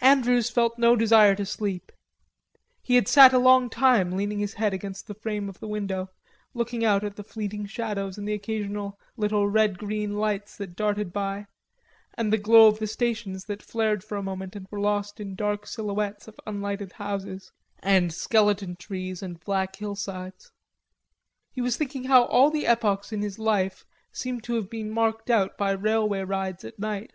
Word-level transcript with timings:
Andrews 0.00 0.48
felt 0.50 0.78
no 0.78 0.94
desire 0.94 1.34
to 1.34 1.44
sleep; 1.44 1.90
he 2.80 2.94
had 2.94 3.08
sat 3.08 3.32
a 3.32 3.40
long 3.40 3.68
time 3.68 4.12
leaning 4.12 4.38
his 4.38 4.54
head 4.54 4.72
against 4.72 5.08
the 5.08 5.14
frame 5.16 5.48
of 5.48 5.58
the 5.58 5.66
window, 5.66 6.10
looking 6.54 6.84
out 6.84 7.02
at 7.02 7.16
the 7.16 7.24
fleeing 7.24 7.66
shadows 7.66 8.16
and 8.16 8.28
the 8.28 8.34
occasional 8.34 8.96
little 9.16 9.48
red 9.48 9.76
green 9.76 10.14
lights 10.16 10.56
that 10.58 10.76
darted 10.76 11.12
by 11.12 11.46
and 12.16 12.32
the 12.32 12.38
glow 12.38 12.68
of 12.68 12.78
the 12.78 12.86
stations 12.86 13.46
that 13.46 13.60
flared 13.60 14.04
for 14.04 14.16
a 14.16 14.22
moment 14.22 14.54
and 14.54 14.68
were 14.70 14.78
lost 14.78 15.18
in 15.18 15.34
dark 15.34 15.66
silhouettes 15.66 16.28
of 16.28 16.38
unlighted 16.46 16.92
houses 16.92 17.50
and 17.80 18.14
skeleton 18.14 18.76
trees 18.76 19.24
and 19.24 19.40
black 19.40 19.74
hillsides. 19.74 20.52
He 21.50 21.60
was 21.60 21.76
thinking 21.76 22.04
how 22.04 22.26
all 22.26 22.50
the 22.52 22.68
epochs 22.68 23.10
in 23.12 23.22
his 23.22 23.40
life 23.40 23.84
seemed 24.12 24.44
to 24.44 24.54
have 24.54 24.70
been 24.70 24.92
marked 24.92 25.28
out 25.30 25.58
by 25.58 25.72
railway 25.72 26.20
rides 26.20 26.64
at 26.64 26.78
night. 26.78 27.12